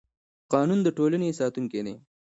قانون 0.51 0.79
د 0.83 0.87
ټولنې 0.97 1.37
ساتونکی 1.39 1.81
دی 1.85 1.95